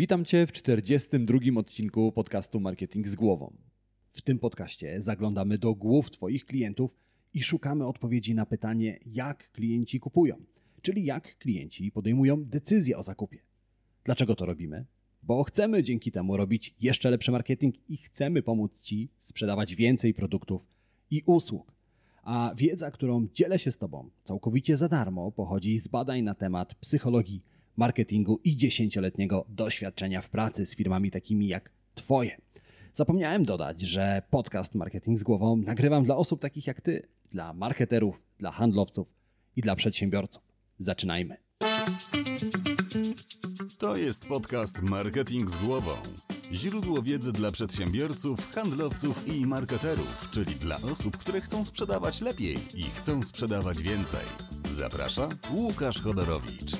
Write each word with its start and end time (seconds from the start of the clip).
Witam 0.00 0.24
Cię 0.24 0.46
w 0.46 0.52
42 0.52 1.38
odcinku 1.56 2.12
podcastu 2.12 2.60
Marketing 2.60 3.08
z 3.08 3.14
Głową. 3.14 3.52
W 4.12 4.22
tym 4.22 4.38
podcaście 4.38 5.02
zaglądamy 5.02 5.58
do 5.58 5.74
głów 5.74 6.10
Twoich 6.10 6.44
klientów 6.44 6.96
i 7.34 7.42
szukamy 7.42 7.86
odpowiedzi 7.86 8.34
na 8.34 8.46
pytanie, 8.46 8.98
jak 9.06 9.50
klienci 9.52 10.00
kupują, 10.00 10.36
czyli 10.82 11.04
jak 11.04 11.38
klienci 11.38 11.92
podejmują 11.92 12.44
decyzję 12.44 12.98
o 12.98 13.02
zakupie. 13.02 13.38
Dlaczego 14.04 14.34
to 14.34 14.46
robimy? 14.46 14.84
Bo 15.22 15.44
chcemy 15.44 15.82
dzięki 15.82 16.12
temu 16.12 16.36
robić 16.36 16.74
jeszcze 16.80 17.10
lepszy 17.10 17.30
marketing 17.30 17.74
i 17.88 17.96
chcemy 17.96 18.42
pomóc 18.42 18.80
Ci 18.80 19.08
sprzedawać 19.18 19.74
więcej 19.74 20.14
produktów 20.14 20.62
i 21.10 21.22
usług. 21.26 21.72
A 22.22 22.52
wiedza, 22.56 22.90
którą 22.90 23.26
dzielę 23.34 23.58
się 23.58 23.70
z 23.70 23.78
Tobą 23.78 24.10
całkowicie 24.24 24.76
za 24.76 24.88
darmo, 24.88 25.32
pochodzi 25.32 25.78
z 25.78 25.88
badań 25.88 26.22
na 26.22 26.34
temat 26.34 26.74
psychologii 26.74 27.42
marketingu 27.80 28.40
i 28.44 28.56
dziesięcioletniego 28.56 29.44
doświadczenia 29.48 30.20
w 30.20 30.28
pracy 30.28 30.66
z 30.66 30.76
firmami 30.76 31.10
takimi 31.10 31.48
jak 31.48 31.70
Twoje. 31.94 32.36
Zapomniałem 32.92 33.44
dodać, 33.44 33.80
że 33.80 34.22
podcast 34.30 34.74
Marketing 34.74 35.18
z 35.18 35.22
Głową 35.22 35.56
nagrywam 35.56 36.04
dla 36.04 36.16
osób 36.16 36.40
takich 36.40 36.66
jak 36.66 36.80
Ty, 36.80 37.08
dla 37.30 37.52
marketerów, 37.52 38.22
dla 38.38 38.50
handlowców 38.50 39.08
i 39.56 39.60
dla 39.60 39.76
przedsiębiorców. 39.76 40.42
Zaczynajmy. 40.78 41.36
To 43.78 43.96
jest 43.96 44.28
podcast 44.28 44.82
Marketing 44.82 45.50
z 45.50 45.56
Głową. 45.56 45.92
Źródło 46.52 47.02
wiedzy 47.02 47.32
dla 47.32 47.50
przedsiębiorców, 47.50 48.52
handlowców 48.52 49.36
i 49.36 49.46
marketerów, 49.46 50.28
czyli 50.30 50.54
dla 50.54 50.76
osób, 50.76 51.16
które 51.16 51.40
chcą 51.40 51.64
sprzedawać 51.64 52.20
lepiej 52.20 52.58
i 52.74 52.82
chcą 52.82 53.22
sprzedawać 53.22 53.82
więcej. 53.82 54.26
Zaprasza 54.68 55.28
Łukasz 55.50 56.00
Chodorowicz. 56.02 56.79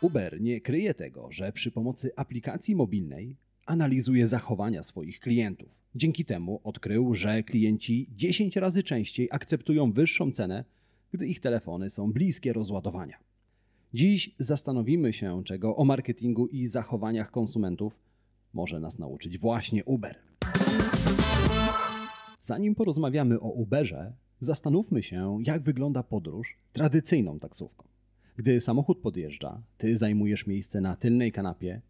Uber 0.00 0.40
nie 0.40 0.60
kryje 0.60 0.94
tego, 0.94 1.32
że 1.32 1.52
przy 1.52 1.70
pomocy 1.70 2.10
aplikacji 2.16 2.76
mobilnej 2.76 3.36
analizuje 3.66 4.26
zachowania 4.26 4.82
swoich 4.82 5.20
klientów. 5.20 5.68
Dzięki 5.94 6.24
temu 6.24 6.60
odkrył, 6.64 7.14
że 7.14 7.42
klienci 7.42 8.06
10 8.16 8.56
razy 8.56 8.82
częściej 8.82 9.28
akceptują 9.30 9.92
wyższą 9.92 10.32
cenę, 10.32 10.64
gdy 11.12 11.26
ich 11.26 11.40
telefony 11.40 11.90
są 11.90 12.12
bliskie 12.12 12.52
rozładowania. 12.52 13.18
Dziś 13.94 14.34
zastanowimy 14.38 15.12
się, 15.12 15.44
czego 15.44 15.76
o 15.76 15.84
marketingu 15.84 16.46
i 16.46 16.66
zachowaniach 16.66 17.30
konsumentów 17.30 17.98
może 18.54 18.80
nas 18.80 18.98
nauczyć 18.98 19.38
właśnie 19.38 19.84
Uber. 19.84 20.18
Zanim 22.40 22.74
porozmawiamy 22.74 23.40
o 23.40 23.48
Uberze, 23.48 24.12
zastanówmy 24.40 25.02
się, 25.02 25.38
jak 25.46 25.62
wygląda 25.62 26.02
podróż 26.02 26.56
tradycyjną 26.72 27.38
taksówką. 27.38 27.87
Gdy 28.38 28.60
samochód 28.60 28.98
podjeżdża, 28.98 29.62
ty 29.78 29.96
zajmujesz 29.96 30.46
miejsce 30.46 30.80
na 30.80 30.96
tylnej 30.96 31.32
kanapie 31.32 31.80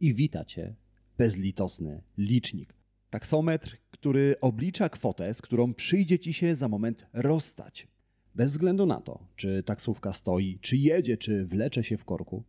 i 0.00 0.14
wita 0.14 0.44
cię 0.44 0.74
bezlitosny 1.18 2.02
licznik. 2.18 2.74
Taksometr, 3.10 3.76
który 3.90 4.34
oblicza 4.40 4.88
kwotę, 4.88 5.34
z 5.34 5.42
którą 5.42 5.74
przyjdzie 5.74 6.18
ci 6.18 6.32
się 6.32 6.56
za 6.56 6.68
moment 6.68 7.06
rozstać. 7.12 7.88
Bez 8.34 8.50
względu 8.50 8.86
na 8.86 9.00
to, 9.00 9.26
czy 9.36 9.62
taksówka 9.62 10.12
stoi, 10.12 10.58
czy 10.60 10.76
jedzie, 10.76 11.16
czy 11.16 11.46
wlecze 11.46 11.84
się 11.84 11.96
w 11.96 12.04
korku, 12.04 12.44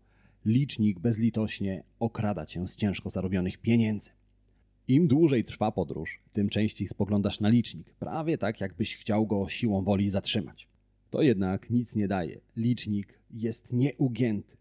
licznik 0.45 0.99
bezlitośnie 0.99 1.83
okrada 1.99 2.45
cię 2.45 2.67
z 2.67 2.75
ciężko 2.75 3.09
zarobionych 3.09 3.57
pieniędzy. 3.57 4.09
Im 4.87 5.07
dłużej 5.07 5.45
trwa 5.45 5.71
podróż, 5.71 6.21
tym 6.33 6.49
częściej 6.49 6.87
spoglądasz 6.87 7.39
na 7.39 7.49
licznik, 7.49 7.93
prawie 7.93 8.37
tak, 8.37 8.61
jakbyś 8.61 8.95
chciał 8.95 9.27
go 9.27 9.49
siłą 9.49 9.83
woli 9.83 10.09
zatrzymać. 10.09 10.74
To 11.15 11.21
jednak 11.21 11.69
nic 11.69 11.95
nie 11.95 12.07
daje. 12.07 12.41
Licznik 12.55 13.19
jest 13.31 13.73
nieugięty. 13.73 14.57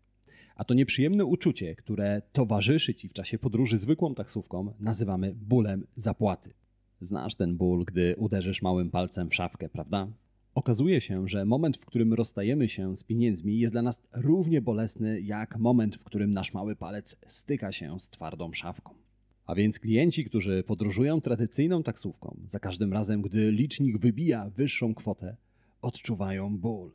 A 0.57 0.65
to 0.65 0.75
nieprzyjemne 0.75 1.25
uczucie, 1.25 1.75
które 1.75 2.23
towarzyszy 2.33 2.95
ci 2.95 3.09
w 3.09 3.13
czasie 3.13 3.39
podróży 3.39 3.79
zwykłą 3.79 4.15
taksówką, 4.15 4.75
nazywamy 4.81 5.35
bólem 5.35 5.87
zapłaty. 5.97 6.55
Znasz 7.01 7.35
ten 7.35 7.57
ból, 7.57 7.85
gdy 7.85 8.15
uderzysz 8.17 8.63
małym 8.63 8.91
palcem 8.91 9.31
w 9.31 9.35
szafkę, 9.35 9.69
prawda? 9.69 10.09
Okazuje 10.55 11.01
się, 11.01 11.29
że 11.29 11.45
moment, 11.45 11.77
w 11.77 11.87
którym 11.87 12.15
rozstajemy 12.15 12.69
się 12.69 12.97
z 12.97 13.05
pieniędzmi, 13.05 13.59
jest 13.59 13.75
dla 13.75 13.83
nas 13.83 14.03
równie 14.13 14.63
bolesny 14.63 15.21
jak 15.21 15.59
moment, 15.59 15.97
w 15.97 16.05
którym 16.05 16.31
nasz 16.31 16.55
mały 16.55 16.77
palec 16.77 17.17
styka 17.27 17.73
się 17.73 18.01
z 18.01 18.11
twardą 18.11 18.53
szafką. 18.53 18.95
A 19.47 19.55
więc 19.55 19.79
klienci, 19.79 20.25
którzy 20.25 20.65
podróżują 20.67 21.21
tradycyjną 21.21 21.83
taksówką, 21.83 22.37
za 22.47 22.59
każdym 22.59 22.93
razem, 22.93 23.23
gdy 23.23 23.53
licznik 23.53 23.99
wybija 23.99 24.51
wyższą 24.51 24.95
kwotę, 24.95 25.37
odczuwają 25.85 26.59
ból. 26.59 26.93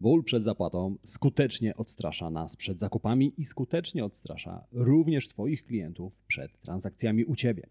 Ból 0.00 0.24
przed 0.24 0.44
zapłatą 0.44 0.96
skutecznie 1.04 1.76
odstrasza 1.76 2.30
nas 2.30 2.56
przed 2.56 2.80
zakupami 2.80 3.32
i 3.38 3.44
skutecznie 3.44 4.04
odstrasza 4.04 4.64
również 4.72 5.28
Twoich 5.28 5.64
klientów 5.64 6.12
przed 6.26 6.60
transakcjami 6.60 7.24
u 7.24 7.36
Ciebie. 7.36 7.66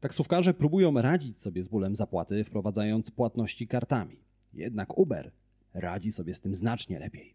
Taksówkarze 0.00 0.54
próbują 0.54 1.02
radzić 1.02 1.40
sobie 1.40 1.62
z 1.62 1.68
bólem 1.68 1.94
zapłaty, 1.94 2.44
wprowadzając 2.44 3.10
płatności 3.10 3.66
kartami. 3.66 4.16
Jednak 4.54 4.98
Uber 4.98 5.32
radzi 5.74 6.12
sobie 6.12 6.34
z 6.34 6.40
tym 6.40 6.54
znacznie 6.54 6.98
lepiej. 6.98 7.34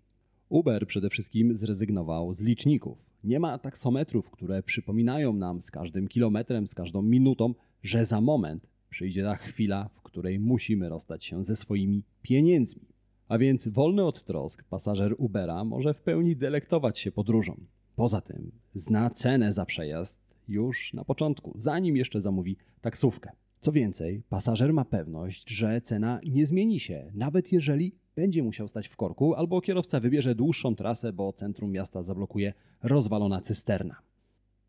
Uber 0.50 0.88
przede 0.88 1.10
wszystkim 1.10 1.56
zrezygnował 1.56 2.34
z 2.34 2.42
liczników. 2.42 2.98
Nie 3.24 3.40
ma 3.40 3.58
taksometrów, 3.58 4.30
które 4.32 4.64
przypominają 4.64 5.34
nam 5.34 5.62
z 5.62 5.72
każdym 5.72 6.08
kilometrem, 6.08 6.68
z 6.68 6.76
każdą 6.76 7.02
minutą, 7.02 7.54
że 7.84 8.06
za 8.06 8.22
moment 8.22 8.68
przyjdzie 8.94 9.24
ta 9.24 9.36
chwila, 9.36 9.90
w 9.94 10.02
której 10.02 10.40
musimy 10.40 10.90
rozstać 10.90 11.26
się 11.26 11.44
ze 11.44 11.56
swoimi 11.56 12.04
pieniędzmi. 12.22 12.88
A 13.28 13.38
więc 13.38 13.68
wolny 13.68 14.06
od 14.06 14.24
trosk 14.24 14.64
pasażer 14.64 15.16
Ubera 15.18 15.64
może 15.64 15.94
w 15.94 16.02
pełni 16.02 16.36
delektować 16.36 17.00
się 17.00 17.12
podróżą. 17.12 17.66
Poza 17.96 18.22
tym 18.22 18.52
zna 18.76 19.10
cenę 19.10 19.54
za 19.54 19.66
przejazd 19.66 20.20
już 20.48 20.94
na 20.94 21.06
początku, 21.06 21.54
zanim 21.56 21.98
jeszcze 21.98 22.22
zamówi 22.22 22.58
taksówkę. 22.82 23.32
Co 23.60 23.72
więcej, 23.72 24.24
pasażer 24.30 24.74
ma 24.74 24.86
pewność, 24.86 25.50
że 25.50 25.82
cena 25.82 26.20
nie 26.26 26.46
zmieni 26.46 26.80
się, 26.80 27.12
nawet 27.14 27.52
jeżeli 27.52 27.96
będzie 28.16 28.44
musiał 28.44 28.68
stać 28.68 28.88
w 28.88 28.96
korku, 28.96 29.34
albo 29.34 29.62
kierowca 29.62 30.00
wybierze 30.00 30.36
dłuższą 30.36 30.76
trasę, 30.76 31.14
bo 31.14 31.34
centrum 31.34 31.72
miasta 31.72 32.04
zablokuje 32.04 32.54
rozwalona 32.84 33.42
cysterna. 33.42 33.96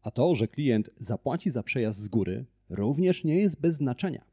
A 0.03 0.11
to, 0.11 0.35
że 0.35 0.49
klient 0.49 0.91
zapłaci 0.99 1.51
za 1.51 1.63
przejazd 1.63 2.01
z 2.01 2.09
góry, 2.09 2.45
również 2.71 3.25
nie 3.25 3.37
jest 3.37 3.61
bez 3.61 3.77
znaczenia. 3.77 4.25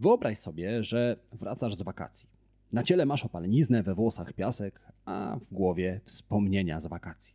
Wyobraź 0.00 0.38
sobie, 0.38 0.84
że 0.84 1.16
wracasz 1.32 1.74
z 1.74 1.82
wakacji. 1.82 2.28
Na 2.72 2.82
ciele 2.82 3.06
masz 3.06 3.24
opaleniznę, 3.24 3.82
we 3.82 3.94
włosach 3.94 4.32
piasek, 4.32 4.80
a 5.04 5.36
w 5.40 5.54
głowie 5.54 6.00
wspomnienia 6.04 6.80
z 6.80 6.86
wakacji. 6.86 7.34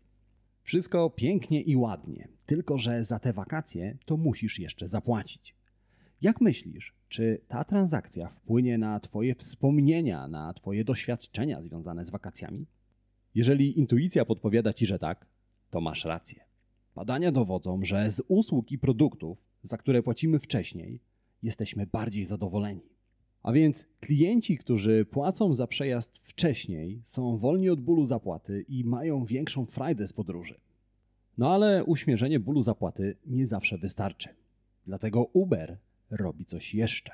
Wszystko 0.64 1.10
pięknie 1.10 1.62
i 1.62 1.76
ładnie, 1.76 2.28
tylko 2.46 2.78
że 2.78 3.06
za 3.06 3.20
te 3.20 3.34
wakacje 3.34 3.98
to 4.06 4.18
musisz 4.18 4.60
jeszcze 4.60 4.88
zapłacić. 4.88 5.56
Jak 6.22 6.42
myślisz, 6.42 6.94
czy 7.10 7.42
ta 7.48 7.64
transakcja 7.64 8.30
wpłynie 8.30 8.78
na 8.78 9.00
Twoje 9.00 9.36
wspomnienia, 9.36 10.28
na 10.28 10.54
Twoje 10.54 10.84
doświadczenia 10.84 11.62
związane 11.62 12.06
z 12.06 12.10
wakacjami? 12.10 12.66
Jeżeli 13.36 13.80
intuicja 13.80 14.26
podpowiada 14.26 14.74
Ci, 14.74 14.86
że 14.86 15.00
tak, 15.00 15.26
to 15.70 15.82
masz 15.82 16.06
rację. 16.06 16.40
Badania 16.96 17.32
dowodzą, 17.32 17.86
że 17.86 18.12
z 18.12 18.22
usług 18.28 18.72
i 18.72 18.78
produktów, 18.78 19.38
za 19.66 19.78
które 19.78 20.04
płacimy 20.04 20.40
wcześniej, 20.40 21.00
jesteśmy 21.44 21.88
bardziej 21.88 22.26
zadowoleni. 22.26 22.82
A 23.44 23.52
więc 23.52 23.88
klienci, 24.00 24.58
którzy 24.58 25.06
płacą 25.06 25.54
za 25.54 25.68
przejazd 25.68 26.18
wcześniej, 26.18 27.02
są 27.04 27.38
wolni 27.38 27.70
od 27.70 27.82
bólu 27.82 28.06
zapłaty 28.06 28.66
i 28.70 28.84
mają 28.84 29.26
większą 29.26 29.66
frajdę 29.66 30.08
z 30.08 30.14
podróży. 30.14 30.60
No 31.38 31.54
ale 31.54 31.84
uśmierzenie 31.84 32.40
bólu 32.40 32.62
zapłaty 32.62 33.18
nie 33.26 33.48
zawsze 33.48 33.78
wystarczy. 33.78 34.30
Dlatego 34.88 35.24
Uber 35.24 35.78
robi 36.10 36.46
coś 36.46 36.74
jeszcze. 36.74 37.12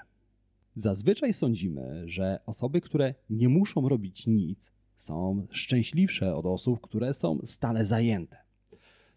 Zazwyczaj 0.76 1.34
sądzimy, 1.34 2.04
że 2.06 2.40
osoby, 2.46 2.82
które 2.82 3.16
nie 3.30 3.50
muszą 3.50 3.90
robić 3.90 4.28
nic, 4.28 4.72
są 4.98 5.48
szczęśliwsze 5.52 6.36
od 6.36 6.46
osób, 6.46 6.82
które 6.82 7.14
są 7.14 7.40
stale 7.44 7.86
zajęte. 7.86 8.38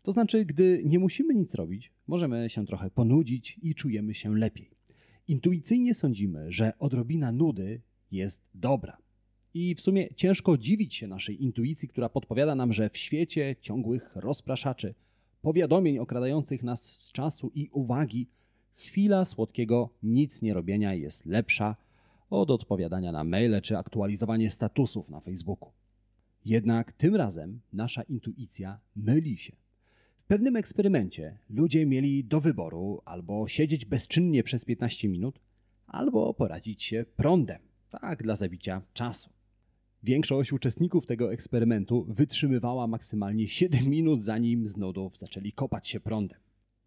To 0.04 0.12
znaczy, 0.12 0.44
gdy 0.44 0.82
nie 0.84 0.98
musimy 0.98 1.34
nic 1.34 1.54
robić, 1.54 1.92
możemy 2.06 2.50
się 2.50 2.66
trochę 2.66 2.90
ponudzić 2.90 3.58
i 3.62 3.74
czujemy 3.74 4.14
się 4.14 4.38
lepiej. 4.38 4.70
Intuicyjnie 5.28 5.94
sądzimy, 5.94 6.52
że 6.52 6.72
odrobina 6.78 7.32
nudy 7.32 7.80
jest 8.10 8.42
dobra. 8.54 8.96
I 9.54 9.74
w 9.74 9.80
sumie 9.80 10.08
ciężko 10.14 10.58
dziwić 10.58 10.94
się 10.94 11.06
naszej 11.08 11.42
intuicji, 11.42 11.88
która 11.88 12.08
podpowiada 12.08 12.54
nam, 12.54 12.72
że 12.72 12.90
w 12.90 12.96
świecie 12.96 13.56
ciągłych 13.60 14.16
rozpraszaczy 14.16 14.94
powiadomień 15.42 15.98
okradających 15.98 16.62
nas 16.62 16.82
z 16.82 17.12
czasu 17.12 17.50
i 17.54 17.68
uwagi, 17.72 18.28
chwila 18.72 19.24
słodkiego 19.24 19.90
nic 20.02 20.42
nie 20.42 20.54
robienia 20.54 20.94
jest 20.94 21.26
lepsza 21.26 21.76
od 22.30 22.50
odpowiadania 22.50 23.12
na 23.12 23.24
maile 23.24 23.62
czy 23.62 23.78
aktualizowanie 23.78 24.50
statusów 24.50 25.10
na 25.10 25.20
Facebooku. 25.20 25.70
Jednak 26.44 26.92
tym 26.92 27.16
razem 27.16 27.60
nasza 27.72 28.02
intuicja 28.02 28.80
myli 28.96 29.38
się. 29.38 29.63
W 30.24 30.26
pewnym 30.26 30.56
eksperymencie 30.56 31.38
ludzie 31.50 31.86
mieli 31.86 32.24
do 32.24 32.40
wyboru 32.40 33.02
albo 33.04 33.48
siedzieć 33.48 33.84
bezczynnie 33.84 34.42
przez 34.42 34.64
15 34.64 35.08
minut, 35.08 35.40
albo 35.86 36.34
poradzić 36.34 36.82
się 36.82 37.04
prądem, 37.16 37.58
tak 37.90 38.22
dla 38.22 38.36
zabicia 38.36 38.82
czasu. 38.92 39.30
Większość 40.02 40.52
uczestników 40.52 41.06
tego 41.06 41.32
eksperymentu 41.32 42.06
wytrzymywała 42.08 42.86
maksymalnie 42.86 43.48
7 43.48 43.88
minut, 43.88 44.22
zanim 44.22 44.66
z 44.66 44.76
nudów 44.76 45.18
zaczęli 45.18 45.52
kopać 45.52 45.88
się 45.88 46.00
prądem. 46.00 46.38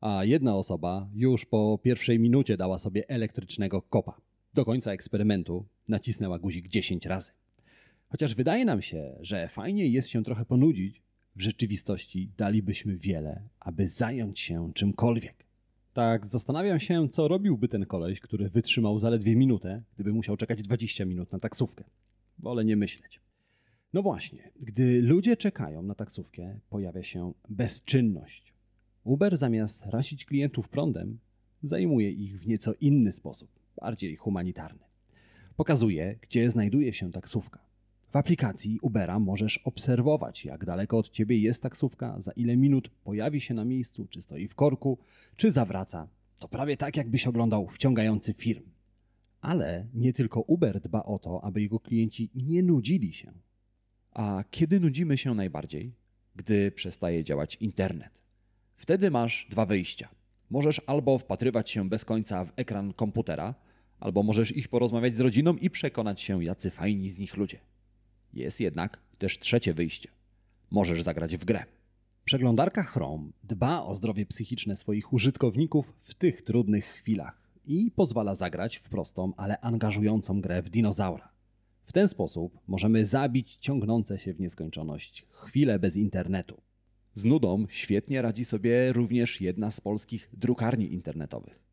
A 0.01 0.23
jedna 0.23 0.55
osoba 0.55 1.09
już 1.13 1.45
po 1.45 1.79
pierwszej 1.83 2.19
minucie 2.19 2.57
dała 2.57 2.77
sobie 2.77 3.09
elektrycznego 3.09 3.81
kopa. 3.81 4.21
Do 4.53 4.65
końca 4.65 4.91
eksperymentu 4.91 5.65
nacisnęła 5.89 6.39
guzik 6.39 6.67
10 6.67 7.05
razy. 7.05 7.31
Chociaż 8.07 8.35
wydaje 8.35 8.65
nam 8.65 8.81
się, 8.81 9.17
że 9.19 9.47
fajnie 9.47 9.87
jest 9.87 10.09
się 10.09 10.23
trochę 10.23 10.45
ponudzić, 10.45 11.06
w 11.37 11.41
rzeczywistości 11.41 12.31
dalibyśmy 12.37 12.97
wiele, 12.97 13.49
aby 13.59 13.89
zająć 13.89 14.39
się 14.39 14.71
czymkolwiek. 14.73 15.45
Tak, 15.93 16.27
zastanawiam 16.27 16.79
się, 16.79 17.09
co 17.09 17.27
robiłby 17.27 17.67
ten 17.67 17.85
koleś, 17.85 18.19
który 18.19 18.49
wytrzymał 18.49 18.99
zaledwie 18.99 19.35
minutę, 19.35 19.83
gdyby 19.95 20.13
musiał 20.13 20.37
czekać 20.37 20.61
20 20.61 21.05
minut 21.05 21.31
na 21.31 21.39
taksówkę. 21.39 21.83
Wolę 22.39 22.65
nie 22.65 22.75
myśleć. 22.75 23.21
No 23.93 24.01
właśnie, 24.01 24.51
gdy 24.59 25.01
ludzie 25.01 25.37
czekają 25.37 25.81
na 25.81 25.95
taksówkę, 25.95 26.59
pojawia 26.69 27.03
się 27.03 27.33
bezczynność. 27.49 28.53
Uber 29.03 29.37
zamiast 29.37 29.85
rasić 29.85 30.25
klientów 30.25 30.69
prądem, 30.69 31.19
zajmuje 31.63 32.11
ich 32.11 32.39
w 32.39 32.47
nieco 32.47 32.73
inny 32.73 33.11
sposób, 33.11 33.49
bardziej 33.81 34.15
humanitarny. 34.15 34.85
Pokazuje, 35.55 36.15
gdzie 36.21 36.49
znajduje 36.49 36.93
się 36.93 37.11
taksówka. 37.11 37.66
W 38.17 38.19
aplikacji 38.19 38.79
Ubera 38.81 39.19
możesz 39.19 39.57
obserwować, 39.57 40.45
jak 40.45 40.65
daleko 40.65 40.97
od 40.97 41.09
ciebie 41.09 41.37
jest 41.37 41.63
taksówka, 41.63 42.21
za 42.21 42.31
ile 42.31 42.57
minut 42.57 42.89
pojawi 43.03 43.41
się 43.41 43.53
na 43.53 43.65
miejscu, 43.65 44.07
czy 44.07 44.21
stoi 44.21 44.47
w 44.47 44.55
korku, 44.55 44.97
czy 45.35 45.51
zawraca. 45.51 46.07
To 46.39 46.47
prawie 46.47 46.77
tak, 46.77 46.97
jakbyś 46.97 47.27
oglądał 47.27 47.67
wciągający 47.67 48.33
film. 48.33 48.63
Ale 49.41 49.85
nie 49.93 50.13
tylko 50.13 50.41
Uber 50.41 50.81
dba 50.81 51.03
o 51.03 51.19
to, 51.19 51.43
aby 51.43 51.61
jego 51.61 51.79
klienci 51.79 52.29
nie 52.35 52.63
nudzili 52.63 53.13
się. 53.13 53.31
A 54.13 54.43
kiedy 54.51 54.79
nudzimy 54.79 55.17
się 55.17 55.33
najbardziej? 55.33 55.93
Gdy 56.35 56.71
przestaje 56.71 57.23
działać 57.23 57.55
internet. 57.55 58.21
Wtedy 58.75 59.11
masz 59.11 59.47
dwa 59.49 59.65
wyjścia. 59.65 60.09
Możesz 60.49 60.81
albo 60.87 61.17
wpatrywać 61.17 61.69
się 61.69 61.89
bez 61.89 62.05
końca 62.05 62.45
w 62.45 62.51
ekran 62.55 62.93
komputera, 62.93 63.55
albo 63.99 64.23
możesz 64.23 64.55
iść 64.55 64.67
porozmawiać 64.67 65.17
z 65.17 65.19
rodziną 65.19 65.55
i 65.55 65.69
przekonać 65.69 66.21
się, 66.21 66.43
jacy 66.43 66.69
fajni 66.71 67.09
z 67.09 67.19
nich 67.19 67.37
ludzie. 67.37 67.59
Jest 68.37 68.59
jednak 68.59 68.99
też 69.17 69.39
trzecie 69.39 69.73
wyjście. 69.73 70.09
Możesz 70.71 71.01
zagrać 71.01 71.37
w 71.37 71.45
grę. 71.45 71.63
Przeglądarka 72.25 72.83
Chrome 72.83 73.29
dba 73.43 73.83
o 73.83 73.95
zdrowie 73.95 74.25
psychiczne 74.25 74.75
swoich 74.75 75.13
użytkowników 75.13 75.93
w 76.03 76.13
tych 76.13 76.41
trudnych 76.41 76.85
chwilach 76.85 77.41
i 77.65 77.91
pozwala 77.91 78.35
zagrać 78.35 78.77
w 78.77 78.89
prostą, 78.89 79.33
ale 79.37 79.59
angażującą 79.59 80.41
grę 80.41 80.61
w 80.61 80.69
dinozaura. 80.69 81.29
W 81.85 81.93
ten 81.93 82.07
sposób 82.07 82.59
możemy 82.67 83.05
zabić 83.05 83.55
ciągnące 83.55 84.19
się 84.19 84.33
w 84.33 84.39
nieskończoność 84.39 85.25
chwile 85.31 85.79
bez 85.79 85.95
internetu. 85.95 86.61
Z 87.15 87.25
nudą 87.25 87.65
świetnie 87.69 88.21
radzi 88.21 88.45
sobie 88.45 88.93
również 88.93 89.41
jedna 89.41 89.71
z 89.71 89.81
polskich 89.81 90.29
drukarni 90.33 90.93
internetowych. 90.93 91.66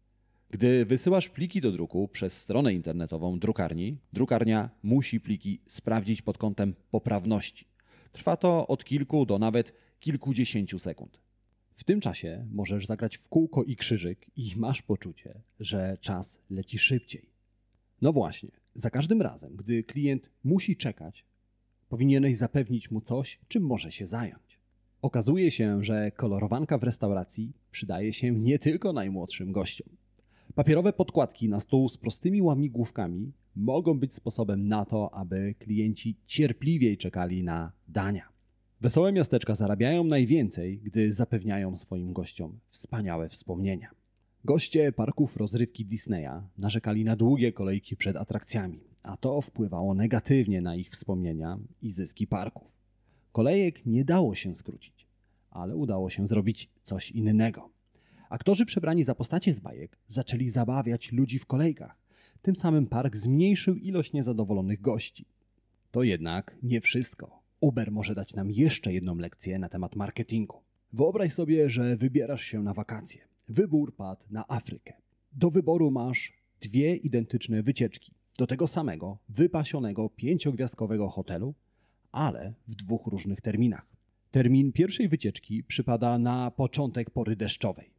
Gdy 0.55 0.85
wysyłasz 0.85 1.29
pliki 1.29 1.61
do 1.61 1.73
druku 1.73 2.09
przez 2.09 2.41
stronę 2.41 2.75
internetową 2.75 3.39
drukarni, 3.39 3.99
drukarnia 4.13 4.71
musi 4.83 5.21
pliki 5.21 5.61
sprawdzić 5.67 6.23
pod 6.23 6.39
kątem 6.39 6.75
poprawności. 6.91 7.67
Trwa 8.13 8.37
to 8.37 8.67
od 8.67 8.85
kilku 8.85 9.27
do 9.27 9.39
nawet 9.39 9.73
kilkudziesięciu 10.01 10.79
sekund. 10.79 11.21
W 11.75 11.85
tym 11.85 12.01
czasie 12.01 12.47
możesz 12.53 12.87
zagrać 12.87 13.17
w 13.17 13.29
kółko 13.29 13.65
i 13.65 13.77
krzyżyk 13.77 14.27
i 14.37 14.53
masz 14.57 14.83
poczucie, 14.83 15.41
że 15.61 15.99
czas 16.01 16.41
leci 16.51 16.79
szybciej. 16.79 17.31
No 18.03 18.13
właśnie, 18.13 18.51
za 18.75 18.91
każdym 18.91 19.23
razem, 19.23 19.57
gdy 19.57 19.85
klient 19.85 20.31
musi 20.45 20.77
czekać, 20.77 21.25
powinieneś 21.89 22.37
zapewnić 22.37 22.91
mu 22.91 23.01
coś, 23.01 23.39
czym 23.49 23.63
może 23.63 23.93
się 23.93 24.07
zająć. 24.07 24.59
Okazuje 25.03 25.51
się, 25.51 25.85
że 25.85 26.11
kolorowanka 26.11 26.79
w 26.79 26.83
restauracji 26.83 27.53
przydaje 27.71 28.13
się 28.13 28.33
nie 28.33 28.59
tylko 28.59 28.93
najmłodszym 28.93 29.53
gościom. 29.53 30.04
Papierowe 30.55 30.93
podkładki 30.93 31.49
na 31.49 31.61
stół 31.61 31.89
z 31.89 31.97
prostymi 31.97 32.43
łamigłówkami 32.43 33.33
mogą 33.57 33.99
być 33.99 34.15
sposobem 34.15 34.69
na 34.69 34.85
to, 34.85 35.15
aby 35.15 35.55
klienci 35.59 36.17
cierpliwiej 36.27 36.99
czekali 36.99 37.43
na 37.43 37.73
dania. 37.89 38.29
Wesołe 38.81 39.13
miasteczka 39.13 39.55
zarabiają 39.55 40.05
najwięcej, 40.05 40.79
gdy 40.79 41.13
zapewniają 41.13 41.77
swoim 41.77 42.13
gościom 42.13 42.59
wspaniałe 42.71 43.29
wspomnienia. 43.29 43.91
Goście 44.45 44.93
parków 44.93 45.37
rozrywki 45.37 45.85
Disneya 45.85 46.43
narzekali 46.59 47.05
na 47.05 47.17
długie 47.17 47.53
kolejki 47.53 47.97
przed 47.97 48.17
atrakcjami, 48.17 48.81
a 49.03 49.17
to 49.17 49.41
wpływało 49.41 49.95
negatywnie 49.95 50.61
na 50.61 50.77
ich 50.77 50.91
wspomnienia 50.91 51.59
i 51.83 51.91
zyski 51.91 52.27
parków. 52.27 52.69
Kolejek 53.33 53.87
nie 53.87 54.05
dało 54.05 54.35
się 54.35 54.55
skrócić, 54.55 55.07
ale 55.51 55.77
udało 55.77 56.11
się 56.11 56.27
zrobić 56.27 56.71
coś 56.83 57.11
innego. 57.11 57.74
Aktorzy 58.35 58.67
przebrani 58.67 59.05
za 59.05 59.15
postacie 59.15 59.55
z 59.55 59.61
bajek 59.61 59.99
zaczęli 60.07 60.49
zabawiać 60.49 61.13
ludzi 61.13 61.39
w 61.39 61.47
kolejkach. 61.47 61.99
Tym 62.43 62.57
samym 62.57 62.87
park 62.87 63.17
zmniejszył 63.17 63.77
ilość 63.77 64.13
niezadowolonych 64.13 64.81
gości. 64.81 65.27
To 65.91 66.03
jednak 66.03 66.57
nie 66.63 66.81
wszystko. 66.81 67.43
Uber 67.61 67.93
może 67.93 68.15
dać 68.15 68.35
nam 68.35 68.51
jeszcze 68.51 68.93
jedną 68.93 69.17
lekcję 69.17 69.59
na 69.59 69.69
temat 69.69 69.97
marketingu. 69.97 70.57
Wyobraź 70.93 71.33
sobie, 71.33 71.71
że 71.71 71.97
wybierasz 71.97 72.45
się 72.45 72.63
na 72.63 72.75
wakacje. 72.75 73.21
Wybór 73.49 73.97
padł 73.97 74.25
na 74.31 74.49
Afrykę. 74.49 74.95
Do 75.33 75.51
wyboru 75.51 75.91
masz 75.91 76.33
dwie 76.61 76.97
identyczne 76.97 77.63
wycieczki 77.63 78.13
do 78.39 78.47
tego 78.47 78.67
samego, 78.67 79.19
wypasionego, 79.29 80.09
pięciogwiazdkowego 80.09 81.09
hotelu, 81.09 81.55
ale 82.13 82.55
w 82.69 82.75
dwóch 82.75 83.07
różnych 83.07 83.41
terminach. 83.41 83.87
Termin 84.31 84.73
pierwszej 84.73 85.09
wycieczki 85.09 85.65
przypada 85.65 86.19
na 86.19 86.51
początek 86.51 87.11
pory 87.11 87.37
deszczowej 87.37 87.94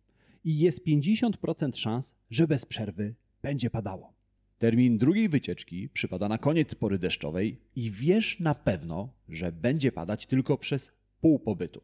i 0.45 0.59
jest 0.59 0.85
50% 0.87 1.75
szans, 1.77 2.15
że 2.29 2.47
bez 2.47 2.65
przerwy 2.65 3.15
będzie 3.41 3.69
padało. 3.69 4.13
Termin 4.57 4.97
drugiej 4.97 5.29
wycieczki 5.29 5.89
przypada 5.89 6.27
na 6.27 6.37
koniec 6.37 6.75
pory 6.75 6.99
deszczowej 6.99 7.61
i 7.75 7.91
wiesz 7.91 8.39
na 8.39 8.55
pewno, 8.55 9.13
że 9.29 9.51
będzie 9.51 9.91
padać 9.91 10.25
tylko 10.25 10.57
przez 10.57 10.91
pół 11.21 11.39
pobytu. 11.39 11.81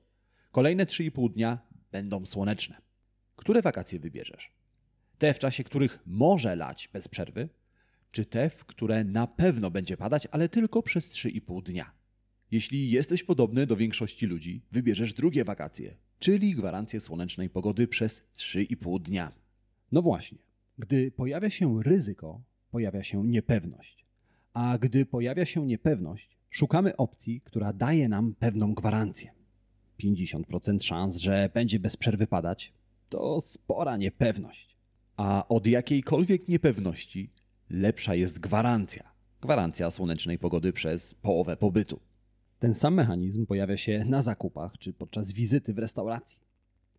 Kolejne 0.52 0.86
3,5 0.86 1.34
dnia 1.34 1.60
będą 1.92 2.26
słoneczne. 2.26 2.82
Które 3.36 3.62
wakacje 3.62 4.00
wybierzesz? 4.00 4.52
Te, 5.18 5.34
w 5.34 5.40
czasie 5.40 5.64
których 5.64 6.00
może 6.06 6.56
lać 6.56 6.90
bez 6.94 7.08
przerwy, 7.08 7.50
czy 8.12 8.26
te, 8.26 8.50
w 8.50 8.66
które 8.66 9.04
na 9.04 9.28
pewno 9.28 9.72
będzie 9.72 9.98
padać, 9.98 10.28
ale 10.32 10.50
tylko 10.50 10.84
przez 10.84 11.12
3,5 11.12 11.64
dnia? 11.64 11.92
Jeśli 12.52 12.92
jesteś 12.92 13.24
podobny 13.24 13.68
do 13.68 13.76
większości 13.76 14.26
ludzi, 14.26 14.62
wybierzesz 14.72 15.14
drugie 15.14 15.44
wakacje, 15.44 15.96
czyli 16.22 16.56
gwarancję 16.56 17.00
słonecznej 17.00 17.50
pogody 17.50 17.88
przez 17.88 18.24
3,5 18.36 19.02
dnia. 19.02 19.32
No 19.92 20.02
właśnie, 20.02 20.38
gdy 20.80 21.12
pojawia 21.12 21.50
się 21.50 21.84
ryzyko, 21.84 22.42
pojawia 22.72 23.04
się 23.04 23.28
niepewność. 23.28 24.06
A 24.54 24.78
gdy 24.78 25.06
pojawia 25.06 25.46
się 25.46 25.66
niepewność, 25.66 26.38
szukamy 26.50 26.96
opcji, 26.96 27.42
która 27.42 27.74
daje 27.74 28.10
nam 28.10 28.36
pewną 28.40 28.74
gwarancję. 28.74 29.32
50% 30.04 30.84
szans, 30.84 31.18
że 31.18 31.50
będzie 31.54 31.80
bez 31.80 31.98
przerwy 31.98 32.28
padać, 32.28 32.74
to 33.10 33.42
spora 33.42 33.98
niepewność. 33.98 34.76
A 35.18 35.48
od 35.48 35.68
jakiejkolwiek 35.68 36.48
niepewności 36.48 37.30
lepsza 37.70 38.16
jest 38.16 38.40
gwarancja. 38.40 39.12
Gwarancja 39.42 39.92
słonecznej 39.92 40.40
pogody 40.40 40.74
przez 40.74 41.14
połowę 41.14 41.58
pobytu. 41.58 42.00
Ten 42.62 42.76
sam 42.76 42.94
mechanizm 42.94 43.46
pojawia 43.46 43.78
się 43.78 44.06
na 44.06 44.22
zakupach 44.22 44.78
czy 44.78 44.94
podczas 44.94 45.32
wizyty 45.32 45.74
w 45.74 45.80
restauracji. 45.80 46.40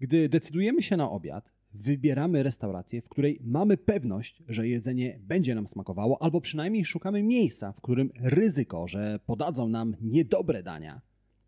Gdy 0.00 0.28
decydujemy 0.28 0.82
się 0.82 0.96
na 0.96 1.10
obiad, 1.10 1.52
wybieramy 1.74 2.42
restaurację, 2.42 3.02
w 3.02 3.08
której 3.08 3.40
mamy 3.44 3.76
pewność, 3.76 4.42
że 4.48 4.68
jedzenie 4.68 5.18
będzie 5.20 5.54
nam 5.54 5.68
smakowało, 5.68 6.22
albo 6.22 6.40
przynajmniej 6.40 6.84
szukamy 6.84 7.22
miejsca, 7.22 7.72
w 7.72 7.80
którym 7.80 8.10
ryzyko, 8.20 8.88
że 8.88 9.20
podadzą 9.26 9.68
nam 9.68 9.96
niedobre 10.00 10.62
dania, 10.62 11.00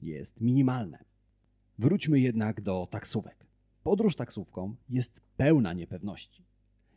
jest 0.03 0.41
minimalne. 0.41 0.99
Wróćmy 1.79 2.21
jednak 2.21 2.61
do 2.61 2.87
taksówek. 2.91 3.47
Podróż 3.83 4.17
taksówką 4.17 4.75
jest 4.89 5.21
pełna 5.37 5.73
niepewności. 5.73 6.43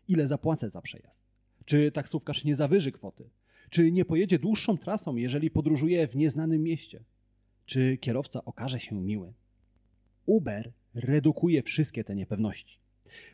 Ile 0.07 0.27
zapłacę 0.27 0.69
za 0.69 0.81
przejazd? 0.81 1.23
Czy 1.65 1.91
taksówkarz 1.91 2.43
nie 2.43 2.55
zawyży 2.55 2.91
kwoty? 2.91 3.29
Czy 3.69 3.91
nie 3.91 4.05
pojedzie 4.05 4.39
dłuższą 4.39 4.77
trasą, 4.77 5.15
jeżeli 5.15 5.51
podróżuje 5.51 6.07
w 6.07 6.15
nieznanym 6.15 6.63
mieście? 6.63 7.03
Czy 7.65 7.97
kierowca 7.97 8.45
okaże 8.45 8.79
się 8.79 9.01
miły? 9.01 9.33
Uber 10.25 10.71
redukuje 10.93 11.63
wszystkie 11.63 12.03
te 12.03 12.15
niepewności. 12.15 12.77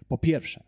Po 0.07 0.17
pierwsze, 0.17 0.63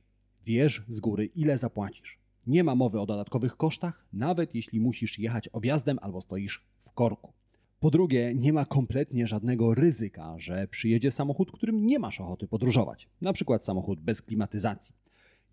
wiesz 0.46 0.84
z 0.88 1.00
góry, 1.00 1.26
ile 1.26 1.58
zapłacisz. 1.58 2.18
Nie 2.48 2.64
ma 2.64 2.76
mowy 2.76 3.00
o 3.00 3.06
dodatkowych 3.06 3.58
kosztach, 3.58 4.06
nawet 4.14 4.56
jeśli 4.56 4.80
musisz 4.80 5.20
jechać 5.20 5.48
objazdem 5.48 6.00
albo 6.02 6.22
stoisz 6.22 6.64
w 6.80 6.92
korku. 6.92 7.34
Po 7.80 7.92
drugie, 7.92 8.34
nie 8.36 8.54
ma 8.54 8.66
kompletnie 8.66 9.28
żadnego 9.28 9.76
ryzyka, 9.76 10.36
że 10.38 10.68
przyjedzie 10.68 11.12
samochód, 11.12 11.52
którym 11.52 11.86
nie 11.86 12.00
masz 12.00 12.22
ochoty 12.22 12.48
podróżować, 12.48 13.08
na 13.22 13.34
przykład 13.34 13.66
samochód 13.66 14.00
bez 14.00 14.22
klimatyzacji. 14.22 14.96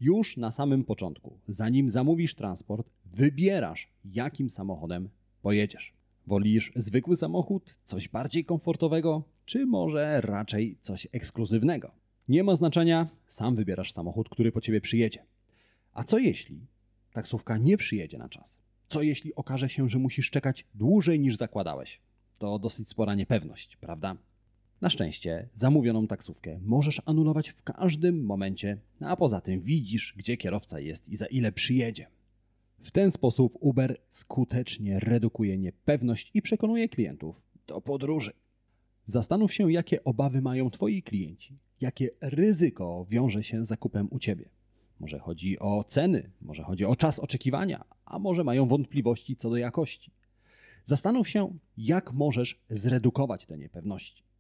Już 0.02 0.36
na 0.36 0.52
samym 0.52 0.84
początku, 0.84 1.38
zanim 1.48 1.90
zamówisz 1.90 2.34
transport, 2.34 2.90
wybierasz, 3.04 3.88
jakim 4.04 4.50
samochodem 4.50 5.08
pojedziesz. 5.42 5.92
Wolisz 6.26 6.72
zwykły 6.76 7.16
samochód, 7.16 7.76
coś 7.84 8.08
bardziej 8.08 8.44
komfortowego, 8.44 9.24
czy 9.44 9.66
może 9.66 10.20
raczej 10.20 10.76
coś 10.80 11.06
ekskluzywnego? 11.12 11.92
Nie 12.28 12.44
ma 12.44 12.56
znaczenia, 12.56 13.08
sam 13.26 13.54
wybierasz 13.54 13.92
samochód, 13.92 14.28
który 14.28 14.52
po 14.52 14.60
ciebie 14.60 14.80
przyjedzie. 14.80 15.24
A 15.92 16.04
co 16.04 16.18
jeśli 16.18 16.66
taksówka 17.12 17.56
nie 17.56 17.76
przyjedzie 17.76 18.18
na 18.18 18.28
czas? 18.28 18.58
Co 18.88 19.02
jeśli 19.02 19.34
okaże 19.34 19.68
się, 19.68 19.88
że 19.88 19.98
musisz 19.98 20.30
czekać 20.30 20.66
dłużej 20.74 21.20
niż 21.20 21.36
zakładałeś? 21.36 22.00
To 22.38 22.58
dosyć 22.58 22.88
spora 22.88 23.14
niepewność, 23.14 23.76
prawda? 23.76 24.16
Na 24.82 24.90
szczęście 24.90 25.48
zamówioną 25.54 26.06
taksówkę 26.06 26.60
możesz 26.62 27.02
anulować 27.04 27.48
w 27.48 27.62
każdym 27.62 28.24
momencie, 28.24 28.78
a 29.00 29.16
poza 29.16 29.40
tym 29.40 29.60
widzisz, 29.60 30.14
gdzie 30.16 30.36
kierowca 30.36 30.80
jest 30.80 31.08
i 31.08 31.16
za 31.16 31.26
ile 31.26 31.52
przyjedzie. 31.52 32.06
W 32.80 32.90
ten 32.90 33.10
sposób 33.10 33.58
Uber 33.60 34.00
skutecznie 34.10 35.00
redukuje 35.00 35.58
niepewność 35.58 36.30
i 36.34 36.42
przekonuje 36.42 36.88
klientów 36.88 37.42
do 37.66 37.80
podróży. 37.80 38.32
Zastanów 39.06 39.54
się, 39.54 39.72
jakie 39.72 40.04
obawy 40.04 40.42
mają 40.42 40.70
Twoi 40.70 41.02
klienci, 41.02 41.58
jakie 41.80 42.10
ryzyko 42.20 43.06
wiąże 43.10 43.42
się 43.42 43.64
z 43.64 43.68
zakupem 43.68 44.08
u 44.10 44.18
Ciebie. 44.18 44.48
Może 45.00 45.18
chodzi 45.18 45.58
o 45.58 45.84
ceny, 45.84 46.30
może 46.40 46.62
chodzi 46.62 46.84
o 46.84 46.96
czas 46.96 47.20
oczekiwania, 47.20 47.84
a 48.04 48.18
może 48.18 48.44
mają 48.44 48.66
wątpliwości 48.66 49.36
co 49.36 49.50
do 49.50 49.56
jakości. 49.56 50.12
Zastanów 50.84 51.28
się, 51.28 51.58
jak 51.76 52.12
możesz 52.12 52.60
zredukować 52.70 53.46
te 53.46 53.58
niepewności. 53.58 54.31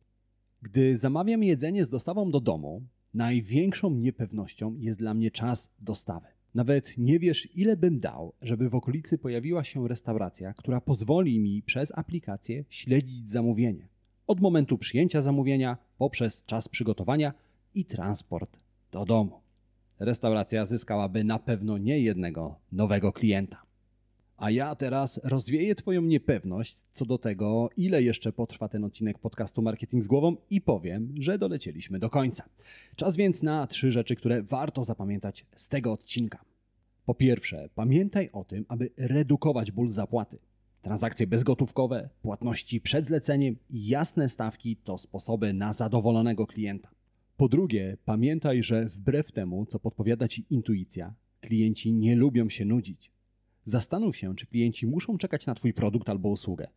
Gdy 0.62 0.96
zamawiam 0.96 1.42
jedzenie 1.42 1.84
z 1.84 1.88
dostawą 1.88 2.30
do 2.30 2.40
domu, 2.40 2.82
największą 3.14 3.90
niepewnością 3.90 4.76
jest 4.78 4.98
dla 4.98 5.14
mnie 5.14 5.30
czas 5.30 5.68
dostawy. 5.80 6.26
Nawet 6.54 6.98
nie 6.98 7.18
wiesz, 7.18 7.48
ile 7.54 7.76
bym 7.76 7.98
dał, 7.98 8.32
żeby 8.42 8.68
w 8.68 8.74
okolicy 8.74 9.18
pojawiła 9.18 9.64
się 9.64 9.88
restauracja, 9.88 10.54
która 10.54 10.80
pozwoli 10.80 11.40
mi 11.40 11.62
przez 11.62 11.92
aplikację 11.98 12.64
śledzić 12.68 13.30
zamówienie. 13.30 13.88
Od 14.26 14.40
momentu 14.40 14.78
przyjęcia 14.78 15.22
zamówienia, 15.22 15.78
poprzez 15.98 16.44
czas 16.44 16.68
przygotowania 16.68 17.32
i 17.74 17.84
transport 17.84 18.58
do 18.92 19.04
domu. 19.04 19.40
Restauracja 19.98 20.66
zyskałaby 20.66 21.24
na 21.24 21.38
pewno 21.38 21.78
nie 21.78 22.00
jednego 22.00 22.56
nowego 22.72 23.12
klienta. 23.12 23.62
A 24.42 24.50
ja 24.50 24.74
teraz 24.74 25.20
rozwieję 25.24 25.74
Twoją 25.74 26.02
niepewność 26.02 26.76
co 26.92 27.06
do 27.06 27.18
tego, 27.18 27.70
ile 27.76 28.02
jeszcze 28.02 28.32
potrwa 28.32 28.68
ten 28.68 28.84
odcinek 28.84 29.18
podcastu 29.18 29.62
Marketing 29.62 30.04
z 30.04 30.06
Głową 30.06 30.36
i 30.50 30.60
powiem, 30.60 31.14
że 31.18 31.38
dolecieliśmy 31.38 31.98
do 31.98 32.10
końca. 32.10 32.44
Czas 32.96 33.16
więc 33.16 33.42
na 33.42 33.66
trzy 33.66 33.92
rzeczy, 33.92 34.16
które 34.16 34.42
warto 34.42 34.84
zapamiętać 34.84 35.46
z 35.56 35.68
tego 35.68 35.92
odcinka. 35.92 36.44
Po 37.04 37.14
pierwsze, 37.14 37.68
pamiętaj 37.74 38.30
o 38.32 38.44
tym, 38.44 38.64
aby 38.68 38.90
redukować 38.96 39.72
ból 39.72 39.90
zapłaty. 39.90 40.38
Transakcje 40.82 41.26
bezgotówkowe, 41.26 42.08
płatności 42.22 42.80
przed 42.80 43.06
zleceniem 43.06 43.56
i 43.70 43.86
jasne 43.86 44.28
stawki 44.28 44.76
to 44.76 44.98
sposoby 44.98 45.52
na 45.52 45.72
zadowolonego 45.72 46.46
klienta. 46.46 46.90
Po 47.36 47.48
drugie, 47.48 47.96
pamiętaj, 48.04 48.62
że 48.62 48.84
wbrew 48.84 49.32
temu, 49.32 49.66
co 49.66 49.78
podpowiada 49.78 50.28
Ci 50.28 50.46
intuicja, 50.50 51.14
klienci 51.40 51.92
nie 51.92 52.16
lubią 52.16 52.48
się 52.48 52.64
nudzić. 52.64 53.11
Zastanów 53.64 54.16
się, 54.16 54.36
czy 54.36 54.46
klienci 54.46 54.86
muszą 54.86 55.18
czekać 55.18 55.46
na 55.46 55.54
Twój 55.54 55.74
produkt 55.74 56.08
albo 56.08 56.28
usługę. 56.28 56.68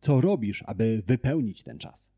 Co 0.00 0.20
robisz, 0.20 0.64
aby 0.66 1.02
wypełnić 1.06 1.62
ten 1.62 1.78
czas? 1.78 2.10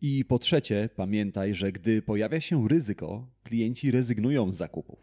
I 0.00 0.24
po 0.24 0.38
trzecie, 0.38 0.88
pamiętaj, 0.96 1.54
że 1.54 1.72
gdy 1.72 2.02
pojawia 2.02 2.40
się 2.40 2.68
ryzyko, 2.68 3.28
klienci 3.42 3.90
rezygnują 3.90 4.52
z 4.52 4.56
zakupów. 4.56 4.98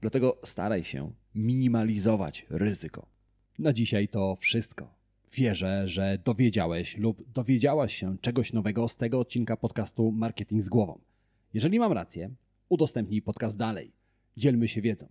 Dlatego 0.00 0.38
staraj 0.44 0.84
się 0.84 1.12
minimalizować 1.34 2.46
ryzyko. 2.50 3.06
Na 3.58 3.72
dzisiaj 3.72 4.08
to 4.08 4.36
wszystko. 4.36 4.94
Wierzę, 5.32 5.88
że 5.88 6.18
dowiedziałeś 6.24 6.96
lub 6.96 7.32
dowiedziałaś 7.32 7.94
się 7.94 8.18
czegoś 8.20 8.52
nowego 8.52 8.88
z 8.88 8.96
tego 8.96 9.20
odcinka 9.20 9.56
podcastu 9.56 10.12
Marketing 10.12 10.62
z 10.62 10.68
głową. 10.68 11.00
Jeżeli 11.54 11.78
mam 11.78 11.92
rację, 11.92 12.30
udostępnij 12.68 13.22
podcast 13.22 13.56
dalej. 13.56 13.92
Dzielmy 14.36 14.68
się 14.68 14.82
wiedzą. 14.82 15.06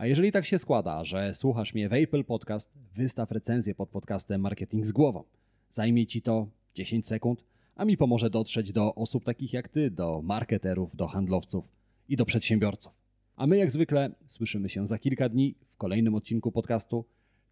A 0.00 0.06
jeżeli 0.06 0.32
tak 0.32 0.46
się 0.46 0.58
składa, 0.58 1.04
że 1.04 1.34
słuchasz 1.34 1.74
mnie 1.74 1.88
w 1.88 1.92
Apple 1.92 2.24
Podcast, 2.24 2.70
wystaw 2.94 3.30
recenzję 3.30 3.74
pod 3.74 3.88
podcastem 3.88 4.40
Marketing 4.40 4.86
z 4.86 4.92
głową. 4.92 5.24
Zajmie 5.70 6.06
ci 6.06 6.22
to 6.22 6.46
10 6.74 7.06
sekund, 7.06 7.44
a 7.76 7.84
mi 7.84 7.96
pomoże 7.96 8.30
dotrzeć 8.30 8.72
do 8.72 8.94
osób 8.94 9.24
takich 9.24 9.52
jak 9.52 9.68
ty, 9.68 9.90
do 9.90 10.22
marketerów, 10.22 10.96
do 10.96 11.06
handlowców 11.06 11.72
i 12.08 12.16
do 12.16 12.26
przedsiębiorców. 12.26 12.92
A 13.36 13.46
my 13.46 13.56
jak 13.56 13.70
zwykle 13.70 14.10
słyszymy 14.26 14.68
się 14.68 14.86
za 14.86 14.98
kilka 14.98 15.28
dni 15.28 15.54
w 15.72 15.76
kolejnym 15.76 16.14
odcinku 16.14 16.52
podcastu. 16.52 17.04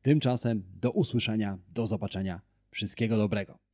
Tymczasem 0.03 0.63
do 0.81 0.91
usłyszenia, 0.91 1.59
do 1.75 1.87
zobaczenia. 1.87 2.41
Wszystkiego 2.71 3.17
dobrego. 3.17 3.68